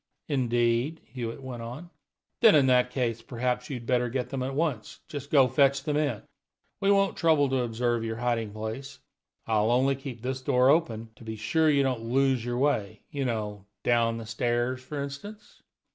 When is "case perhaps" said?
2.89-3.69